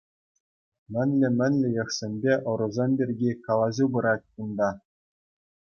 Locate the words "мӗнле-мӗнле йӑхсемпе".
0.93-2.33